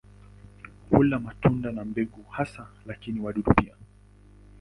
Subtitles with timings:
[0.89, 3.75] Hula matunda na mbegu hasa, lakini wadudu pia.